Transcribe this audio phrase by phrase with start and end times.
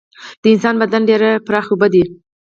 [0.41, 2.03] د انسان بدن ډیره برخه اوبه دي